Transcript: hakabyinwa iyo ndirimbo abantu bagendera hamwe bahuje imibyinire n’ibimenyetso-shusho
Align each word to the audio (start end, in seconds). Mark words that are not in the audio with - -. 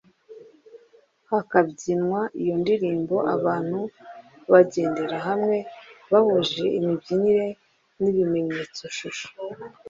hakabyinwa 1.29 2.21
iyo 2.41 2.53
ndirimbo 2.61 3.15
abantu 3.35 3.79
bagendera 4.51 5.17
hamwe 5.27 5.57
bahuje 6.11 6.63
imibyinire 6.77 7.47
n’ibimenyetso-shusho 8.01 9.27